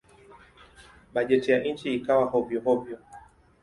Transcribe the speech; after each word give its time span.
Bajeti 1.13 1.51
ya 1.51 1.59
nchi 1.63 1.93
ikawa 1.93 2.25
hovyo-hovyo. 2.25 2.97